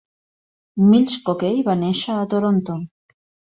Mills-Cockell 0.93 1.61
va 1.69 1.77
nèixer 1.83 2.17
a 2.17 2.27
Toronto. 2.35 2.81